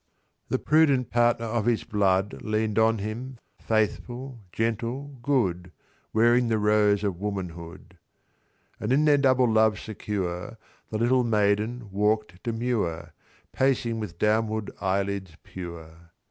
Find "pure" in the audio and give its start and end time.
15.43-16.09